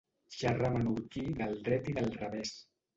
[0.37, 2.59] Xerrar menorquí del dret i del revés.